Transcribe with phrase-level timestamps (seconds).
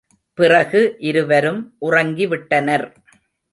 [0.33, 2.95] பிறகு இருவரும் உறங்கிவிட்டனர்.